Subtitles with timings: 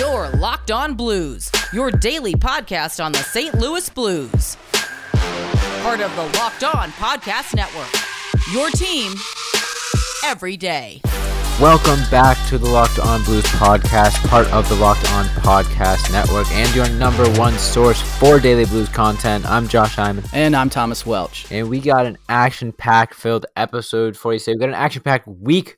[0.00, 3.54] Your Locked On Blues, your daily podcast on the St.
[3.56, 4.56] Louis Blues.
[5.82, 7.92] Part of the Locked On Podcast Network.
[8.50, 9.12] Your team
[10.24, 11.02] every day.
[11.60, 16.50] Welcome back to the Locked On Blues podcast, part of the Locked On Podcast Network,
[16.52, 19.44] and your number one source for daily blues content.
[19.44, 20.24] I'm Josh Hyman.
[20.32, 21.44] And I'm Thomas Welch.
[21.52, 24.54] And we got an action packed filled episode for you today.
[24.54, 25.76] We got an action packed week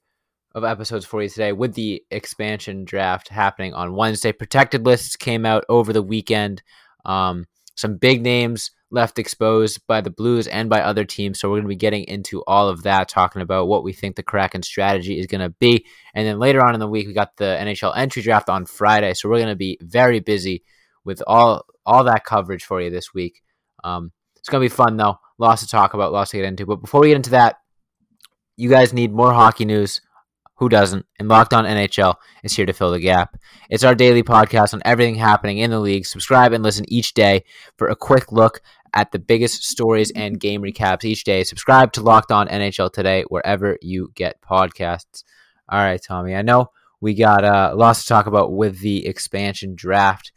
[0.55, 4.33] of episodes for you today with the expansion draft happening on Wednesday.
[4.33, 6.63] Protected lists came out over the weekend.
[7.05, 11.41] Um, some big names left exposed by the Blues and by other teams.
[11.41, 14.17] So we're going to be getting into all of that, talking about what we think
[14.17, 15.87] the Kraken strategy is going to be.
[16.15, 19.15] And then later on in the week, we got the NHL entry draft on Friday.
[19.15, 20.63] So we're going to be very busy
[21.05, 23.43] with all all that coverage for you this week.
[23.83, 25.19] Um, it's going to be fun though.
[25.39, 26.67] Lots to talk about, lots to get into.
[26.67, 27.57] But before we get into that,
[28.57, 30.01] you guys need more hockey news.
[30.63, 31.07] Who doesn't?
[31.19, 33.37] And Locked On NHL is here to fill the gap.
[33.69, 36.07] It's our daily podcast on everything happening in the league.
[36.07, 37.43] Subscribe and listen each day
[37.77, 38.61] for a quick look
[38.95, 41.43] at the biggest stories and game recaps each day.
[41.43, 45.25] Subscribe to Locked On NHL today, wherever you get podcasts.
[45.69, 46.37] All right, Tommy.
[46.37, 46.69] I know
[47.01, 50.31] we got uh, lots to talk about with the expansion draft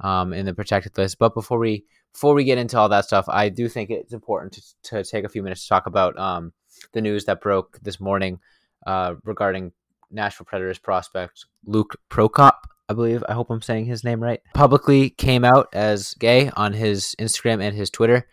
[0.00, 3.24] um, in the protected list, but before we before we get into all that stuff,
[3.30, 6.52] I do think it's important to, to take a few minutes to talk about um,
[6.92, 8.40] the news that broke this morning
[8.86, 9.72] uh, regarding
[10.10, 12.64] Nashville Predators prospect Luke Prokop.
[12.88, 13.22] I believe.
[13.28, 14.40] I hope I'm saying his name right.
[14.52, 18.26] Publicly came out as gay on his Instagram and his Twitter,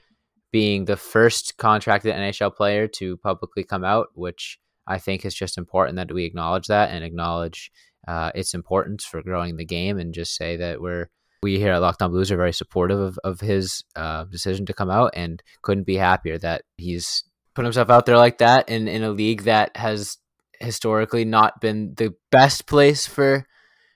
[0.51, 5.59] being the first contracted NHL player to publicly come out, which I think is just
[5.59, 7.71] important that we acknowledge that and acknowledge
[8.07, 11.09] uh, its importance for growing the game, and just say that we're
[11.43, 14.73] we here at Locked On Blues are very supportive of, of his uh, decision to
[14.73, 17.23] come out, and couldn't be happier that he's
[17.53, 20.17] put himself out there like that in in a league that has
[20.59, 23.45] historically not been the best place for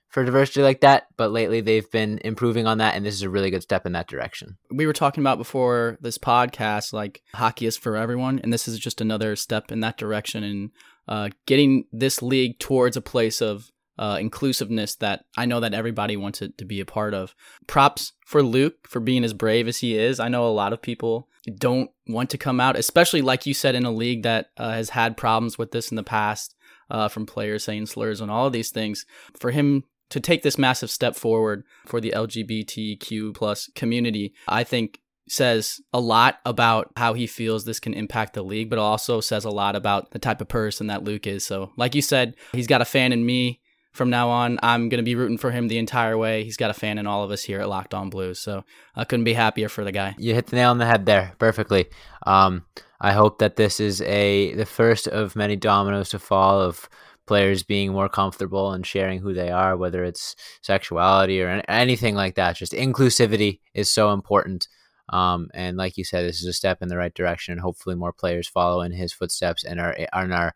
[0.08, 3.30] for diversity like that, but lately they've been improving on that, and this is a
[3.30, 4.58] really good step in that direction.
[4.70, 8.78] We were talking about before this podcast, like hockey is for everyone, and this is
[8.78, 10.70] just another step in that direction and
[11.08, 16.18] uh, getting this league towards a place of uh, inclusiveness that I know that everybody
[16.18, 17.34] wants it to be a part of.
[17.66, 20.20] Props for Luke for being as brave as he is.
[20.20, 23.74] I know a lot of people don't want to come out, especially like you said,
[23.74, 26.54] in a league that uh, has had problems with this in the past.
[26.90, 30.58] Uh, from players saying slurs and all of these things, for him to take this
[30.58, 37.14] massive step forward for the LGBTQ plus community, I think says a lot about how
[37.14, 40.42] he feels this can impact the league, but also says a lot about the type
[40.42, 41.46] of person that Luke is.
[41.46, 43.61] So, like you said, he's got a fan in me.
[43.92, 46.44] From now on, I'm going to be rooting for him the entire way.
[46.44, 48.38] He's got a fan in all of us here at Locked On Blues.
[48.38, 48.64] So
[48.96, 50.14] I couldn't be happier for the guy.
[50.18, 51.86] You hit the nail on the head there perfectly.
[52.26, 52.64] Um,
[53.00, 56.88] I hope that this is a the first of many dominoes to fall of
[57.26, 62.36] players being more comfortable and sharing who they are, whether it's sexuality or anything like
[62.36, 62.56] that.
[62.56, 64.68] Just inclusivity is so important.
[65.08, 67.96] Um, and like you said, this is a step in the right direction, and hopefully
[67.96, 70.54] more players follow in his footsteps and are and are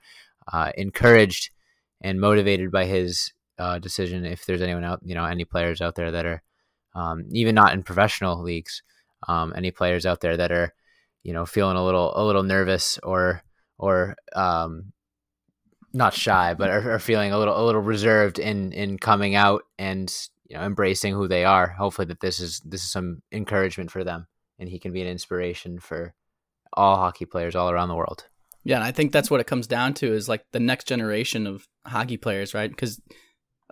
[0.52, 1.50] uh, encouraged
[2.00, 4.24] and motivated by his uh, decision.
[4.24, 6.42] If there's anyone out, you know, any players out there that are
[6.94, 8.82] um, even not in professional leagues,
[9.28, 10.74] um, any players out there that are,
[11.22, 13.42] you know, feeling a little a little nervous or
[13.78, 14.92] or um,
[15.92, 19.62] not shy, but are, are, feeling a little a little reserved in in coming out
[19.78, 20.12] and
[20.48, 21.68] you know embracing who they are.
[21.68, 24.26] Hopefully, that this is this is some encouragement for them,
[24.58, 26.14] and he can be an inspiration for
[26.72, 28.26] all hockey players all around the world.
[28.66, 31.46] Yeah, and I think that's what it comes down to is like the next generation
[31.46, 32.68] of hockey players, right?
[32.68, 33.00] Because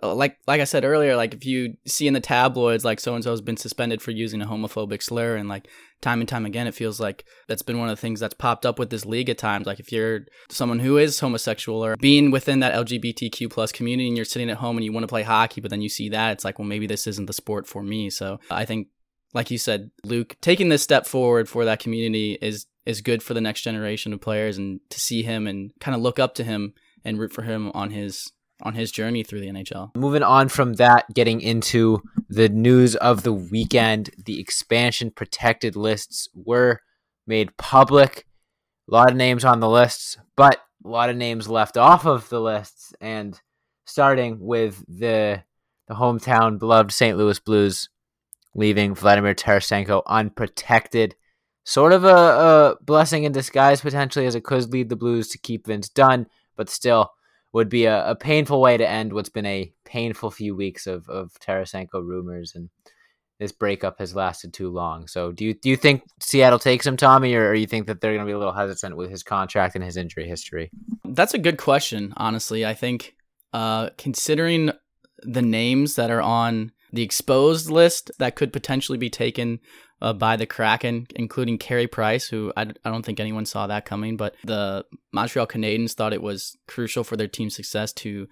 [0.01, 3.13] uh, like like I said earlier, like if you see in the tabloids like so
[3.13, 5.67] and so has been suspended for using a homophobic slur, and like
[6.01, 8.65] time and time again, it feels like that's been one of the things that's popped
[8.65, 9.67] up with this league at times.
[9.67, 14.15] Like if you're someone who is homosexual or being within that LGBTQ plus community, and
[14.15, 16.31] you're sitting at home and you want to play hockey, but then you see that,
[16.31, 18.09] it's like, well, maybe this isn't the sport for me.
[18.09, 18.87] So I think,
[19.33, 23.33] like you said, Luke, taking this step forward for that community is is good for
[23.33, 26.43] the next generation of players, and to see him and kind of look up to
[26.43, 26.73] him
[27.03, 28.31] and root for him on his
[28.61, 29.95] on his journey through the NHL.
[29.95, 36.29] Moving on from that, getting into the news of the weekend, the expansion protected lists
[36.33, 36.79] were
[37.27, 38.25] made public.
[38.89, 42.29] A lot of names on the lists, but a lot of names left off of
[42.29, 42.93] the lists.
[43.01, 43.39] And
[43.85, 45.43] starting with the
[45.87, 47.17] the hometown beloved St.
[47.17, 47.89] Louis Blues
[48.55, 51.15] leaving Vladimir Tarasenko unprotected.
[51.65, 55.37] Sort of a, a blessing in disguise potentially, as it could lead the Blues to
[55.37, 57.11] keep Vince Dunn, but still
[57.53, 61.07] would be a, a, painful way to end what's been a painful few weeks of,
[61.09, 62.69] of Tarasenko rumors and
[63.39, 65.07] this breakup has lasted too long.
[65.07, 67.99] So do you do you think Seattle takes him, Tommy, or, or you think that
[67.99, 70.69] they're going to be a little hesitant with his contract and his injury history?
[71.03, 72.13] That's a good question.
[72.17, 73.15] Honestly, I think
[73.53, 74.71] uh, considering
[75.19, 79.59] the names that are on the exposed list that could potentially be taken
[80.01, 83.85] uh, by the Kraken, including Carey Price, who I, I don't think anyone saw that
[83.85, 88.27] coming, but the Montreal Canadiens thought it was crucial for their team's success to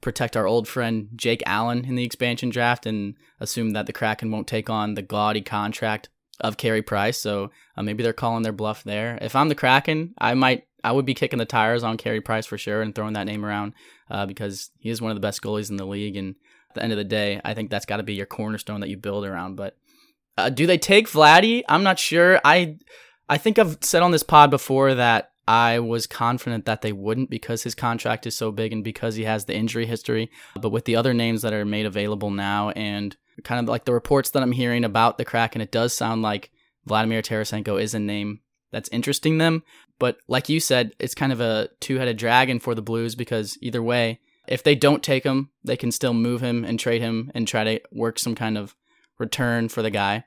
[0.00, 4.30] protect our old friend Jake Allen in the expansion draft and assume that the Kraken
[4.30, 7.18] won't take on the gaudy contract of Carey Price.
[7.18, 9.18] So uh, maybe they're calling their bluff there.
[9.22, 12.44] If I'm the Kraken, I might I would be kicking the tires on Carey Price
[12.44, 13.72] for sure and throwing that name around
[14.10, 16.16] uh, because he is one of the best goalies in the league.
[16.16, 16.34] And
[16.68, 18.90] at the end of the day, I think that's got to be your cornerstone that
[18.90, 19.56] you build around.
[19.56, 19.78] But
[20.36, 21.62] uh, do they take Vladdy?
[21.68, 22.40] I'm not sure.
[22.44, 22.78] I
[23.28, 27.30] I think I've said on this pod before that I was confident that they wouldn't
[27.30, 30.30] because his contract is so big and because he has the injury history.
[30.60, 33.92] But with the other names that are made available now and kind of like the
[33.92, 36.50] reports that I'm hearing about the Kraken, it does sound like
[36.86, 38.40] Vladimir Tarasenko is a name
[38.70, 39.62] that's interesting them.
[39.98, 43.56] But like you said, it's kind of a two headed dragon for the Blues because
[43.60, 47.30] either way, if they don't take him, they can still move him and trade him
[47.34, 48.74] and try to work some kind of
[49.18, 50.24] return for the guy.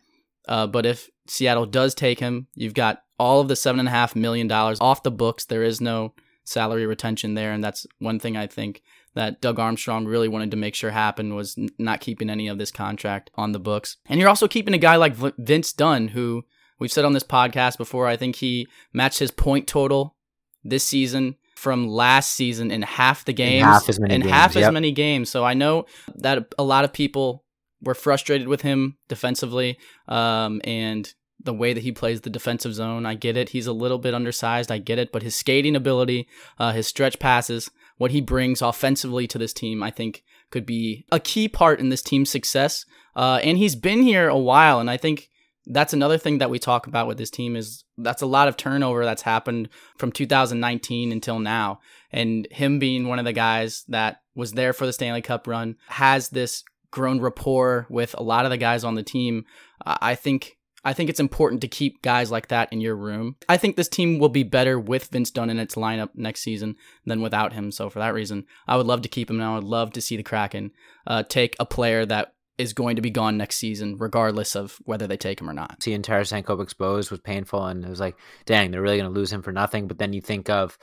[0.48, 3.92] Uh, but if Seattle does take him, you've got all of the seven and a
[3.92, 5.46] half million dollars off the books.
[5.46, 6.14] There is no
[6.44, 8.82] salary retention there, and that's one thing I think
[9.16, 12.72] that Doug Armstrong really wanted to make sure happened was not keeping any of this
[12.72, 13.98] contract on the books.
[14.06, 16.46] And you're also keeping a guy like Vince Dunn, who
[16.80, 18.08] we've said on this podcast before.
[18.08, 20.16] I think he matched his point total
[20.64, 24.56] this season from last season in half the games, in half as many games, half
[24.56, 24.66] yep.
[24.66, 25.30] as many games.
[25.30, 25.86] So I know
[26.18, 27.44] that a lot of people
[27.82, 29.78] were frustrated with him defensively,
[30.08, 31.14] um, and
[31.44, 33.06] the way that he plays the defensive zone.
[33.06, 33.50] I get it.
[33.50, 34.72] He's a little bit undersized.
[34.72, 35.12] I get it.
[35.12, 36.28] But his skating ability,
[36.60, 41.06] uh, his stretch passes, what he brings offensively to this team, I think could be
[41.12, 42.86] a key part in this team's success.
[43.16, 44.80] Uh, and he's been here a while.
[44.80, 45.30] And I think
[45.66, 48.58] that's another thing that we talk about with this team is that's a lot of
[48.58, 51.80] turnover that's happened from 2019 until now.
[52.12, 55.76] And him being one of the guys that was there for the Stanley Cup run
[55.88, 59.46] has this grown rapport with a lot of the guys on the team.
[59.86, 63.36] I think I think it's important to keep guys like that in your room.
[63.50, 66.78] I think this team will be better with Vince Dunn in its lineup next season
[67.06, 67.72] than without him.
[67.72, 70.02] So for that reason, I would love to keep him, and I would love to
[70.02, 70.72] see the Kraken
[71.06, 75.08] uh, take a player that is going to be gone next season, regardless of whether
[75.08, 75.84] they take him or not.
[75.84, 79.32] Seeing Tarasenko exposed was painful, and it was like, dang, they're really going to lose
[79.32, 79.88] him for nothing.
[79.88, 80.78] But then you think of,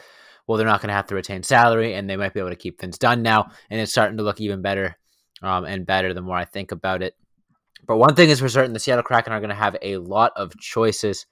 [0.47, 2.56] well, they're not going to have to retain salary, and they might be able to
[2.56, 4.99] keep Vince Dunn now, and it's starting to look even better
[5.46, 7.14] um, and better the more I think about it.
[7.87, 10.32] But one thing is for certain, the Seattle Kraken are going to have a lot
[10.37, 11.26] of choices,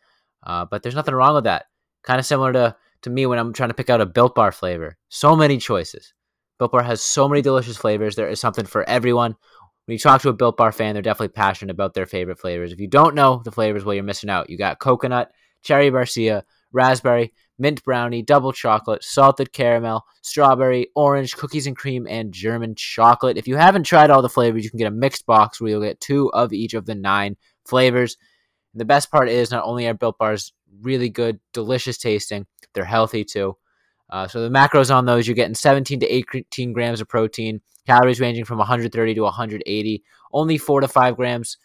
[0.46, 1.66] uh, but there's nothing wrong with that.
[2.02, 4.52] Kind of similar to, to me when I'm trying to pick out a Built Bar
[4.52, 4.98] flavor.
[5.08, 6.12] So many choices.
[6.58, 8.16] Built Bar has so many delicious flavors.
[8.16, 9.36] There is something for everyone.
[9.86, 12.72] When you talk to a Built Bar fan, they're definitely passionate about their favorite flavors.
[12.72, 14.50] If you don't know the flavors, well, you're missing out.
[14.50, 15.32] You got coconut,
[15.62, 16.42] cherry barcia,
[16.72, 23.36] raspberry, mint brownie, double chocolate, salted caramel, strawberry, orange, cookies and cream, and German chocolate.
[23.36, 25.82] If you haven't tried all the flavors, you can get a mixed box where you'll
[25.82, 28.16] get two of each of the nine flavors.
[28.72, 32.84] And the best part is not only are Built Bars really good, delicious tasting, they're
[32.84, 33.56] healthy too.
[34.10, 38.20] Uh, so the macros on those, you're getting 17 to 18 grams of protein, calories
[38.20, 41.56] ranging from 130 to 180, only 4 to 5 grams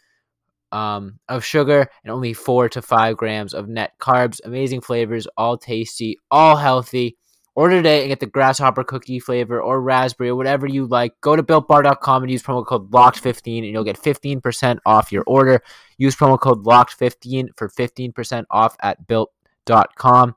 [0.72, 4.40] um, of sugar and only four to five grams of net carbs.
[4.44, 7.16] Amazing flavors, all tasty, all healthy.
[7.54, 11.20] Order today and get the grasshopper cookie flavor or raspberry or whatever you like.
[11.20, 15.60] Go to builtbar.com and use promo code LOCKED15 and you'll get 15% off your order.
[15.96, 20.36] Use promo code LOCKED15 for 15% off at built.com.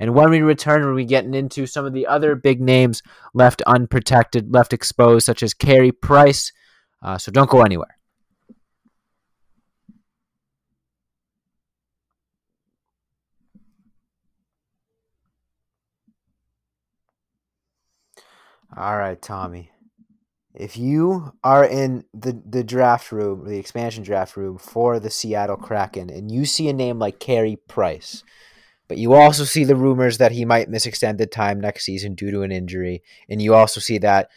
[0.00, 3.02] And when we return, we'll be getting into some of the other big names
[3.34, 6.52] left unprotected, left exposed, such as Carey Price.
[7.02, 7.98] Uh, so don't go anywhere.
[18.76, 19.70] All right, Tommy.
[20.54, 25.56] If you are in the, the draft room, the expansion draft room for the Seattle
[25.56, 28.22] Kraken, and you see a name like Carey Price,
[28.88, 32.30] but you also see the rumors that he might miss extended time next season due
[32.30, 34.28] to an injury, and you also see that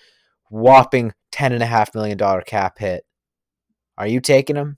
[0.50, 3.06] whopping $10.5 million cap hit,
[3.98, 4.78] are you taking him?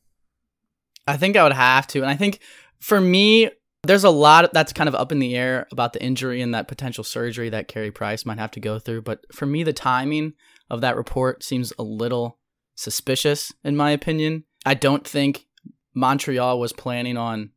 [1.05, 2.01] I think I would have to.
[2.01, 2.39] And I think
[2.79, 3.49] for me,
[3.83, 6.67] there's a lot that's kind of up in the air about the injury and that
[6.67, 9.03] potential surgery that Carey Price might have to go through.
[9.03, 10.33] But for me, the timing
[10.69, 12.39] of that report seems a little
[12.75, 14.43] suspicious, in my opinion.
[14.65, 15.45] I don't think
[15.93, 17.51] Montreal was planning on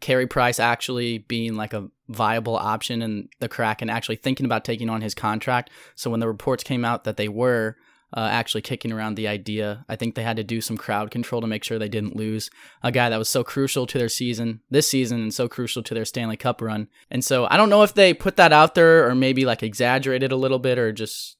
[0.00, 4.88] Carey Price actually being like a viable option in the Kraken actually thinking about taking
[4.88, 5.70] on his contract.
[5.94, 7.76] So when the reports came out that they were,
[8.16, 9.84] uh, actually kicking around the idea.
[9.88, 12.50] I think they had to do some crowd control to make sure they didn't lose
[12.82, 15.94] a guy that was so crucial to their season this season and so crucial to
[15.94, 16.88] their Stanley Cup run.
[17.10, 20.32] And so I don't know if they put that out there or maybe like exaggerated
[20.32, 21.36] a little bit or just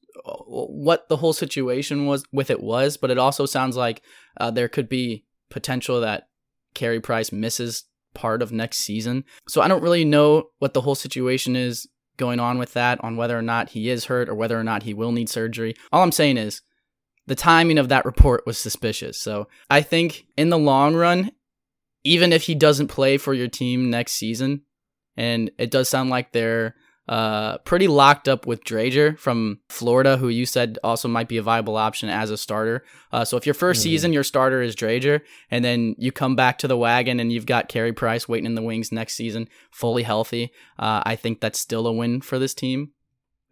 [0.47, 4.03] what the whole situation was with it was, but it also sounds like
[4.39, 6.29] uh, there could be potential that
[6.75, 7.85] Carey Price misses
[8.15, 9.25] part of next season.
[9.49, 11.89] So I don't really know what the whole situation is
[12.21, 14.85] going on with that, on whether or not he is hurt or whether or not
[14.85, 15.75] he will need surgery.
[15.91, 16.63] All I'm saying is
[17.27, 19.21] the timing of that report was suspicious.
[19.21, 21.33] So I think in the long run,
[22.05, 24.63] even if he doesn't play for your team next season,
[25.17, 26.77] and it does sound like they're
[27.11, 31.43] uh, pretty locked up with Driedger from Florida, who you said also might be a
[31.43, 32.85] viable option as a starter.
[33.11, 33.83] Uh, so if your 1st mm-hmm.
[33.83, 37.47] season your starter is Driedger, and then you come back to the wagon and you've
[37.47, 41.59] got Carey Price waiting in the wings next season, fully healthy, uh, I think that's
[41.59, 42.93] still a win for this team.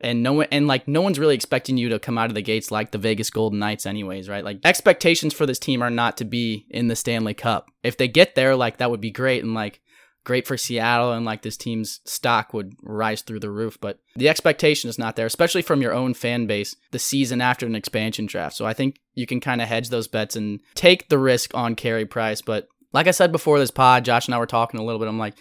[0.01, 2.43] And no one, and like no one's really expecting you to come out of the
[2.43, 4.45] gates like the Vegas Golden Knights, anyways, right?
[4.45, 7.73] Like expectations for this team are not to be in the Stanley Cup.
[7.83, 9.81] If they get there, like that would be great, and like
[10.29, 13.81] great for Seattle and like this team's stock would rise through the roof.
[13.81, 17.65] But the expectation is not there, especially from your own fan base the season after
[17.65, 18.55] an expansion draft.
[18.55, 21.75] So I think you can kind of hedge those bets and take the risk on
[21.75, 22.43] Carey Price.
[22.43, 25.09] But like I said before this pod, Josh and I were talking a little bit.
[25.09, 25.35] I'm like,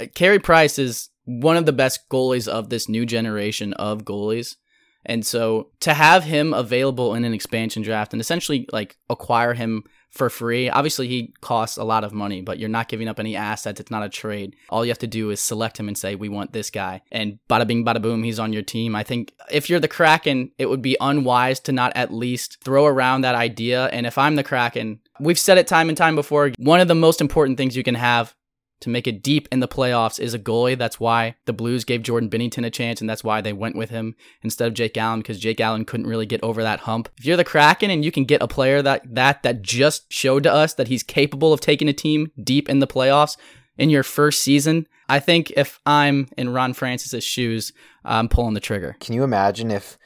[0.00, 4.56] uh, Carey Price is one of the best goalies of this new generation of goalies.
[5.04, 9.84] And so to have him available in an expansion draft and essentially like acquire him
[10.12, 10.68] for free.
[10.68, 13.80] Obviously, he costs a lot of money, but you're not giving up any assets.
[13.80, 14.54] It's not a trade.
[14.68, 17.00] All you have to do is select him and say, we want this guy.
[17.10, 18.94] And bada bing, bada boom, he's on your team.
[18.94, 22.84] I think if you're the Kraken, it would be unwise to not at least throw
[22.84, 23.86] around that idea.
[23.86, 26.52] And if I'm the Kraken, we've said it time and time before.
[26.58, 28.34] One of the most important things you can have
[28.82, 30.76] to make it deep in the playoffs is a goalie.
[30.76, 33.90] That's why the Blues gave Jordan Binnington a chance, and that's why they went with
[33.90, 37.08] him instead of Jake Allen because Jake Allen couldn't really get over that hump.
[37.18, 40.42] If you're the Kraken and you can get a player that that that just showed
[40.44, 43.36] to us that he's capable of taking a team deep in the playoffs
[43.78, 47.72] in your first season, I think if I'm in Ron Francis's shoes,
[48.04, 48.96] I'm pulling the trigger.
[49.00, 49.98] Can you imagine if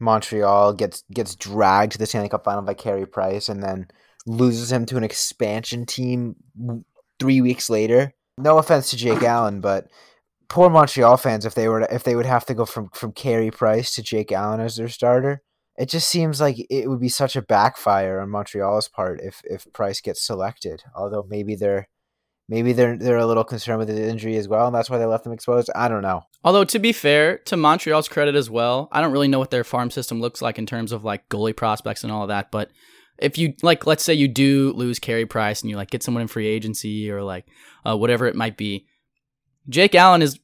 [0.00, 3.88] Montreal gets gets dragged to the Stanley Cup final by Carey Price and then
[4.26, 6.36] loses him to an expansion team
[7.18, 8.12] three weeks later?
[8.38, 9.86] No offense to Jake Allen, but
[10.48, 13.12] poor Montreal fans if they were to, if they would have to go from from
[13.12, 15.42] Carey Price to Jake Allen as their starter.
[15.76, 19.66] It just seems like it would be such a backfire on Montreal's part if if
[19.72, 20.82] Price gets selected.
[20.94, 21.88] Although maybe they're
[22.48, 25.04] maybe they're they're a little concerned with the injury as well, and that's why they
[25.04, 25.70] left him exposed.
[25.74, 26.22] I don't know.
[26.44, 29.64] Although to be fair, to Montreal's credit as well, I don't really know what their
[29.64, 32.70] farm system looks like in terms of like goalie prospects and all of that, but
[33.18, 36.22] if you like let's say you do lose Carey Price and you like get someone
[36.22, 37.46] in free agency or like
[37.86, 38.86] uh, whatever it might be
[39.68, 40.38] Jake Allen is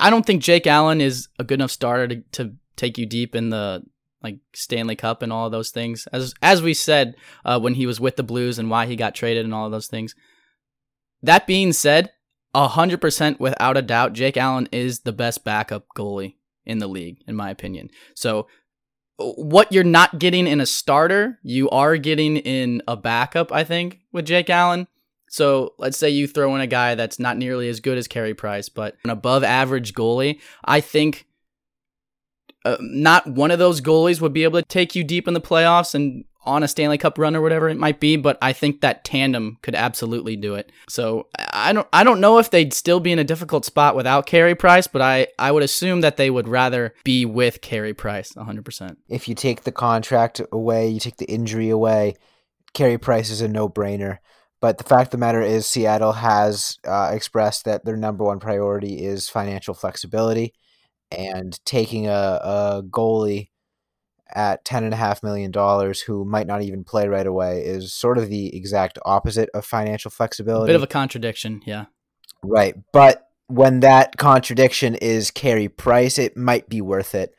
[0.00, 3.34] I don't think Jake Allen is a good enough starter to, to take you deep
[3.34, 3.82] in the
[4.22, 6.06] like Stanley Cup and all those things.
[6.12, 7.14] As as we said
[7.44, 9.88] uh, when he was with the Blues and why he got traded and all those
[9.88, 10.14] things.
[11.22, 12.10] That being said
[12.54, 16.36] 100% without a doubt Jake Allen is the best backup goalie
[16.66, 17.90] in the league in my opinion.
[18.14, 18.46] So
[19.18, 24.00] what you're not getting in a starter, you are getting in a backup, I think,
[24.12, 24.88] with Jake Allen.
[25.28, 28.34] So let's say you throw in a guy that's not nearly as good as Carey
[28.34, 30.40] Price, but an above average goalie.
[30.64, 31.26] I think
[32.64, 35.40] uh, not one of those goalies would be able to take you deep in the
[35.40, 38.80] playoffs and on a Stanley Cup run or whatever it might be, but I think
[38.80, 40.70] that tandem could absolutely do it.
[40.88, 44.26] So I don't I don't know if they'd still be in a difficult spot without
[44.26, 48.32] Carey Price, but I, I would assume that they would rather be with Carey Price
[48.32, 48.96] 100%.
[49.08, 52.14] If you take the contract away, you take the injury away,
[52.72, 54.18] Carey Price is a no-brainer.
[54.60, 58.40] But the fact of the matter is, Seattle has uh, expressed that their number one
[58.40, 60.54] priority is financial flexibility,
[61.10, 63.50] and taking a, a goalie
[64.34, 67.92] at ten and a half million dollars who might not even play right away is
[67.92, 70.64] sort of the exact opposite of financial flexibility.
[70.64, 71.86] A bit of a contradiction, yeah.
[72.42, 72.74] Right.
[72.92, 77.34] But when that contradiction is Carey Price, it might be worth it.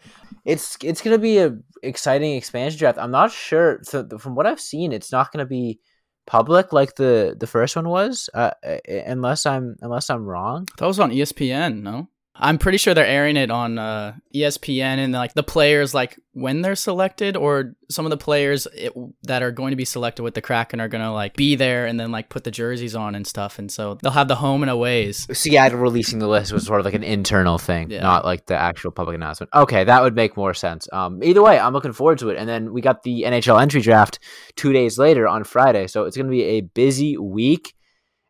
[0.45, 2.97] It's it's gonna be a exciting expansion draft.
[2.99, 3.79] I'm not sure.
[3.83, 5.79] So from what I've seen, it's not gonna be
[6.27, 8.29] public like the the first one was.
[8.33, 8.51] Uh,
[8.87, 10.67] unless I'm unless I'm wrong.
[10.77, 11.81] That was on ESPN.
[11.81, 12.09] No.
[12.37, 16.61] I'm pretty sure they're airing it on uh, ESPN and like the players like when
[16.61, 18.91] they're selected or some of the players it,
[19.23, 21.85] that are going to be selected with the Kraken are going to like be there
[21.85, 24.63] and then like put the jerseys on and stuff and so they'll have the home
[24.63, 25.27] and aways.
[25.37, 28.01] Seattle releasing the list was sort of like an internal thing, yeah.
[28.01, 29.49] not like the actual public announcement.
[29.53, 30.89] Okay, that would make more sense.
[30.91, 32.37] Um, either way, I'm looking forward to it.
[32.37, 34.19] And then we got the NHL entry draft
[34.57, 37.73] two days later on Friday, so it's going to be a busy week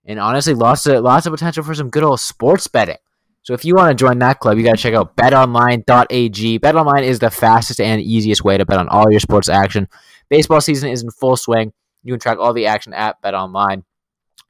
[0.06, 2.98] and honestly lots of lots of potential for some good old sports betting.
[3.46, 6.60] So if you want to join that club, you got to check out betonline.ag.
[6.60, 9.88] Betonline is the fastest and easiest way to bet on all your sports action.
[10.30, 11.72] Baseball season is in full swing.
[12.02, 13.84] You can track all the action at betonline.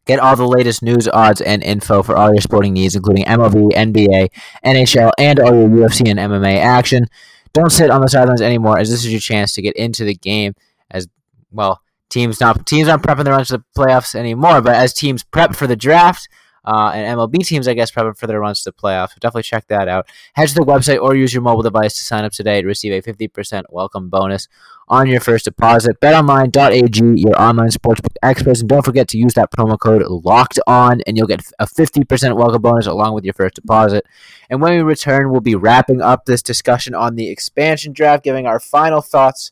[0.05, 3.73] Get all the latest news, odds, and info for all your sporting needs, including MLB,
[3.73, 4.29] NBA,
[4.63, 7.07] NHL, and all your UFC and MMA action.
[7.51, 10.15] don't sit on the sidelines anymore, as this is your chance to get into the
[10.15, 10.53] game.
[10.89, 11.09] As
[11.51, 15.25] well, teams not teams aren't prepping their runs to the playoffs anymore, but as teams
[15.25, 16.29] prep for the draft.
[16.65, 19.09] Uh, and MLB teams, I guess, prepping for their runs to the playoffs.
[19.09, 20.07] So definitely check that out.
[20.33, 22.91] Head to the website or use your mobile device to sign up today to receive
[22.91, 24.47] a 50% welcome bonus
[24.87, 25.99] on your first deposit.
[25.99, 31.01] BetOnline.ag, your online sportsbook experts, and don't forget to use that promo code Locked On,
[31.01, 34.05] and you'll get a 50% welcome bonus along with your first deposit.
[34.49, 38.45] And when we return, we'll be wrapping up this discussion on the expansion draft, giving
[38.47, 39.51] our final thoughts,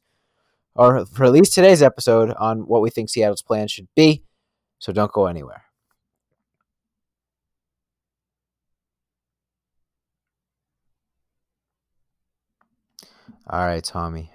[0.76, 4.24] or at least today's episode, on what we think Seattle's plan should be.
[4.80, 5.64] So don't go anywhere.
[13.50, 14.32] All right, Tommy.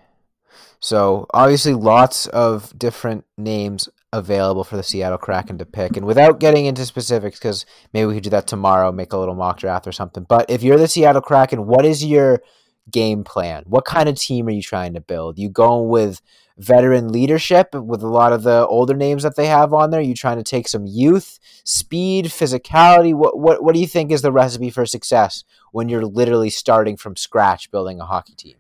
[0.81, 6.41] So obviously, lots of different names available for the Seattle Kraken to pick, and without
[6.41, 9.87] getting into specifics, because maybe we could do that tomorrow, make a little mock draft
[9.87, 10.25] or something.
[10.25, 12.43] But if you're the Seattle Kraken, what is your
[12.91, 13.65] game plan?
[13.67, 15.39] What kind of team are you trying to build?
[15.39, 16.21] You going with
[16.59, 20.01] veteran leadership with a lot of the older names that they have on there?
[20.01, 23.15] Are you trying to take some youth, speed, physicality?
[23.15, 26.97] What what what do you think is the recipe for success when you're literally starting
[26.97, 28.58] from scratch building a hockey team?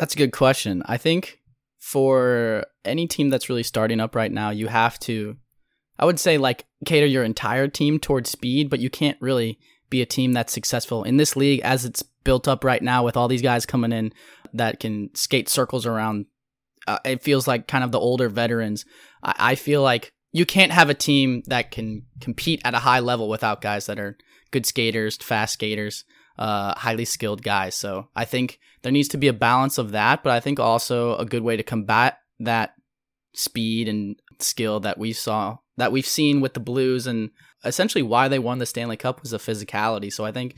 [0.00, 0.82] That's a good question.
[0.86, 1.40] I think
[1.78, 5.36] for any team that's really starting up right now, you have to,
[5.98, 9.58] I would say, like cater your entire team towards speed, but you can't really
[9.90, 13.14] be a team that's successful in this league as it's built up right now with
[13.14, 14.10] all these guys coming in
[14.54, 16.24] that can skate circles around.
[16.88, 18.86] Uh, it feels like kind of the older veterans.
[19.22, 23.00] I, I feel like you can't have a team that can compete at a high
[23.00, 24.16] level without guys that are
[24.50, 26.06] good skaters, fast skaters
[26.40, 27.74] uh, highly skilled guys.
[27.76, 31.16] So I think there needs to be a balance of that, but I think also
[31.16, 32.74] a good way to combat that
[33.34, 37.30] speed and skill that we saw that we've seen with the Blues and
[37.64, 40.12] essentially why they won the Stanley Cup was the physicality.
[40.12, 40.56] So I think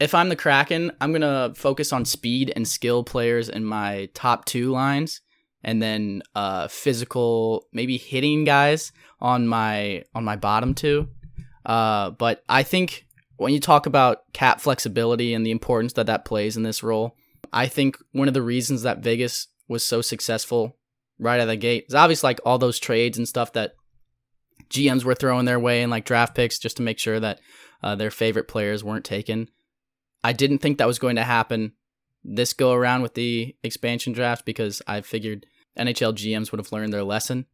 [0.00, 4.44] if I'm the Kraken, I'm to focus on speed and skill players in my top
[4.44, 5.22] 2 lines
[5.64, 11.08] and then uh physical maybe hitting guys on my on my bottom two.
[11.66, 13.07] Uh but I think
[13.38, 17.16] when you talk about cap flexibility and the importance that that plays in this role,
[17.52, 20.76] I think one of the reasons that Vegas was so successful
[21.18, 23.74] right out of the gate is obviously like all those trades and stuff that
[24.70, 27.40] GMs were throwing their way and like draft picks just to make sure that
[27.82, 29.48] uh, their favorite players weren't taken.
[30.22, 31.72] I didn't think that was going to happen
[32.24, 35.46] this go around with the expansion draft because I figured
[35.78, 37.46] NHL GMs would have learned their lesson.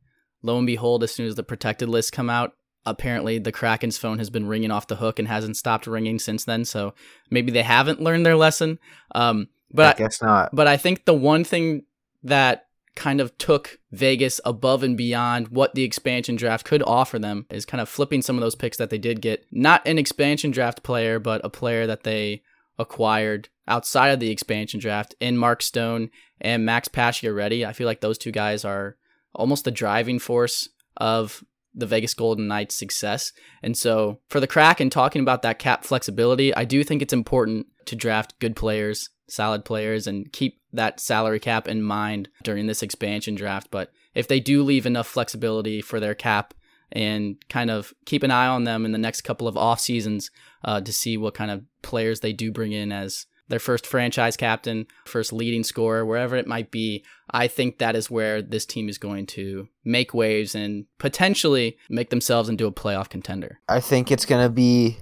[0.43, 2.53] Lo and behold, as soon as the protected list come out,
[2.87, 6.45] apparently the Kraken's phone has been ringing off the hook and hasn't stopped ringing since
[6.45, 6.65] then.
[6.65, 6.95] So
[7.31, 8.79] maybe they haven't learned their lesson.
[9.15, 10.51] Um, but I guess not.
[10.53, 11.85] But I think the one thing
[12.23, 17.47] that kind of took Vegas above and beyond what the expansion draft could offer them
[17.51, 19.45] is kind of flipping some of those picks that they did get.
[19.51, 22.43] Not an expansion draft player, but a player that they
[22.79, 27.67] acquired outside of the expansion draft in Mark Stone and Max Pacioretty.
[27.67, 28.97] I feel like those two guys are
[29.35, 31.43] almost the driving force of
[31.75, 33.33] the Vegas Golden Knights' success.
[33.63, 37.67] And so for the Kraken talking about that cap flexibility, I do think it's important
[37.87, 42.83] to draft good players, solid players, and keep that salary cap in mind during this
[42.83, 43.69] expansion draft.
[43.71, 46.55] But if they do leave enough flexibility for their cap
[46.93, 50.31] and kind of keep an eye on them in the next couple of off seasons
[50.65, 54.37] uh, to see what kind of players they do bring in as their first franchise
[54.37, 57.05] captain, first leading scorer, wherever it might be.
[57.31, 62.11] I think that is where this team is going to make waves and potentially make
[62.11, 63.61] themselves into a playoff contender.
[63.69, 64.99] I think it's going to be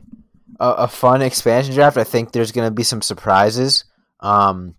[0.59, 1.97] a, a, fun expansion draft.
[1.97, 3.85] I think there's going to be some surprises.
[4.21, 4.75] Um,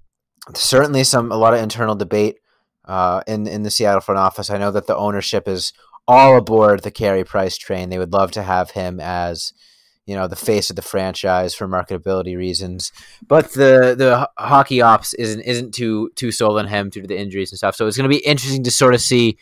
[0.54, 2.38] certainly, some a lot of internal debate
[2.86, 4.50] uh, in in the Seattle front office.
[4.50, 5.74] I know that the ownership is
[6.08, 7.90] all aboard the Carey Price train.
[7.90, 9.54] They would love to have him as
[10.06, 12.92] you know the face of the franchise for marketability reasons.
[13.26, 17.18] But the the hockey ops isn't isn't too too sold on him due to the
[17.18, 17.76] injuries and stuff.
[17.76, 19.38] So it's going to be interesting to sort of see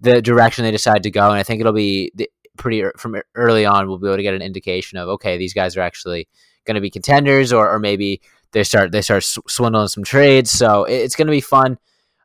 [0.00, 2.12] the direction they decide to go, and I think it'll be
[2.56, 3.88] pretty from early on.
[3.88, 6.28] We'll be able to get an indication of okay, these guys are actually
[6.64, 8.20] going to be contenders, or or maybe
[8.52, 10.50] they start they start swindling some trades.
[10.50, 11.78] So it's going to be fun.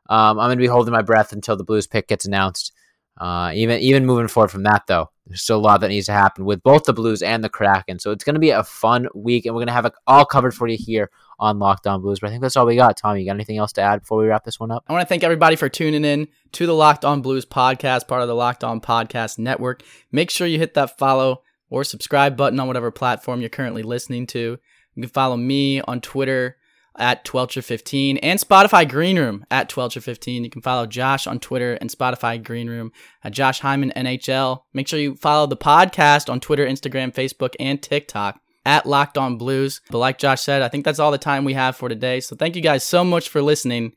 [0.08, 2.72] Um, I'm going to be holding my breath until the Blues pick gets announced.
[3.16, 6.12] Uh, even even moving forward from that, though, there's still a lot that needs to
[6.12, 7.98] happen with both the Blues and the Kraken.
[7.98, 10.26] So it's going to be a fun week, and we're going to have it all
[10.26, 12.20] covered for you here on Locked On Blues.
[12.20, 12.96] But I think that's all we got.
[12.96, 14.84] Tommy, you got anything else to add before we wrap this one up?
[14.86, 18.22] I want to thank everybody for tuning in to the Locked On Blues podcast, part
[18.22, 19.82] of the Locked On Podcast Network.
[20.12, 24.26] Make sure you hit that follow or subscribe button on whatever platform you're currently listening
[24.28, 24.58] to.
[24.94, 26.58] You can follow me on Twitter
[26.98, 30.44] at Twelcher15 and Spotify Green Room at Twelcher15.
[30.44, 34.60] You can follow Josh on Twitter and Spotify Green Room at Josh Hyman NHL.
[34.72, 39.36] Make sure you follow the podcast on Twitter, Instagram, Facebook, and TikTok at Locked On
[39.36, 39.80] Blues.
[39.90, 42.20] But like Josh said, I think that's all the time we have for today.
[42.20, 43.94] So thank you guys so much for listening.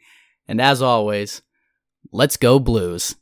[0.48, 1.42] And as always,
[2.12, 3.16] let's go Blues.